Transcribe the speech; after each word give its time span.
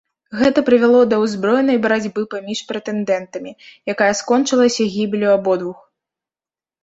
Гэта 0.37 0.59
прывяло 0.67 1.01
да 1.09 1.17
ўзброенай 1.23 1.77
барацьбы 1.83 2.23
паміж 2.33 2.59
прэтэндэнтамі, 2.71 3.51
якая 3.95 4.09
скончылася 4.21 4.83
гібеллю 4.95 5.29
абодвух. 5.37 5.79